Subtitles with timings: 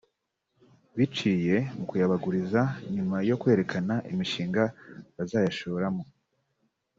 [0.97, 2.61] biciye mu kuyabaguriza
[2.93, 4.63] nyuma yo kwerekana imishinga
[5.15, 6.03] bazayashoramo